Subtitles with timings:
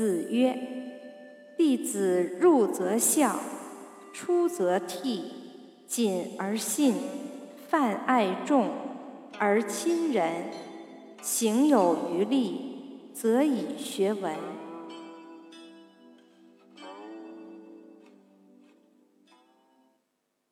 [0.00, 0.58] 子曰
[1.58, 3.38] 弟子入则孝
[4.14, 5.20] 出则悌
[5.86, 6.94] 谨而信
[7.68, 8.70] 泛爱众
[9.38, 10.44] 而亲仁
[11.20, 14.34] 行有余力则以学文。